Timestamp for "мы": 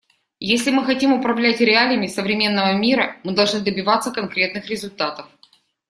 0.71-0.83, 3.23-3.33